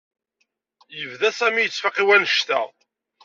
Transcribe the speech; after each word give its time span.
Yebda 0.99 1.29
Sami 1.37 1.61
yettfaq 1.63 1.95
i 2.01 2.03
wannect-a. 2.07 2.61